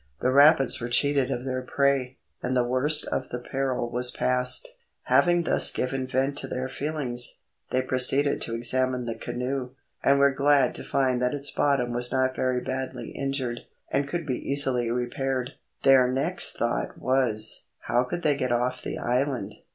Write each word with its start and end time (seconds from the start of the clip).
The 0.19 0.31
rapids 0.31 0.81
were 0.81 0.89
cheated 0.89 1.29
of 1.29 1.45
their 1.45 1.61
prey, 1.61 2.17
and 2.41 2.57
the 2.57 2.63
worst 2.67 3.05
of 3.09 3.29
the 3.29 3.37
peril 3.37 3.87
was 3.91 4.09
passed. 4.09 4.67
Having 5.03 5.43
thus 5.43 5.69
given 5.69 6.07
vent 6.07 6.39
to 6.39 6.47
their 6.47 6.67
feelings, 6.67 7.37
they 7.69 7.83
proceeded 7.83 8.41
to 8.41 8.55
examine 8.55 9.05
the 9.05 9.13
canoe, 9.13 9.73
and 10.03 10.17
were 10.17 10.33
glad 10.33 10.73
to 10.73 10.83
find 10.83 11.21
that 11.21 11.35
its 11.35 11.51
bottom 11.51 11.93
was 11.93 12.11
not 12.11 12.35
very 12.35 12.61
badly 12.61 13.09
injured, 13.11 13.59
and 13.91 14.09
could 14.09 14.25
be 14.25 14.39
easily 14.41 14.89
repaired. 14.89 15.51
Their 15.83 16.07
next 16.11 16.57
thought 16.57 16.97
was, 16.97 17.65
how 17.81 18.03
could 18.03 18.23
they 18.23 18.35
get 18.35 18.51
off 18.51 18.81
the 18.81 18.97
island? 18.97 19.53